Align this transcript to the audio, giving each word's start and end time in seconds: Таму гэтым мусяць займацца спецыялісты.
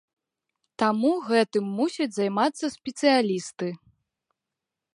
Таму 0.83 1.11
гэтым 1.27 1.65
мусяць 1.81 2.09
займацца 2.15 2.65
спецыялісты. 2.77 3.67